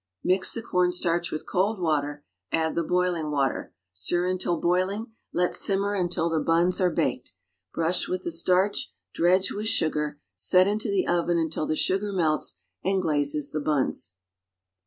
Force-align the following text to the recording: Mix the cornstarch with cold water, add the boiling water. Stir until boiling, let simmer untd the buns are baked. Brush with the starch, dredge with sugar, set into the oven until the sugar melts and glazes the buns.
Mix 0.23 0.51
the 0.51 0.63
cornstarch 0.63 1.29
with 1.29 1.45
cold 1.45 1.79
water, 1.79 2.25
add 2.51 2.73
the 2.73 2.83
boiling 2.83 3.29
water. 3.29 3.71
Stir 3.93 4.25
until 4.25 4.59
boiling, 4.59 5.11
let 5.31 5.53
simmer 5.53 5.95
untd 5.95 6.31
the 6.31 6.43
buns 6.43 6.81
are 6.81 6.89
baked. 6.89 7.33
Brush 7.71 8.07
with 8.07 8.23
the 8.23 8.31
starch, 8.31 8.91
dredge 9.13 9.51
with 9.51 9.67
sugar, 9.67 10.19
set 10.33 10.65
into 10.67 10.89
the 10.89 11.05
oven 11.05 11.37
until 11.37 11.67
the 11.67 11.75
sugar 11.75 12.11
melts 12.11 12.55
and 12.83 12.99
glazes 12.99 13.51
the 13.51 13.61
buns. 13.61 14.15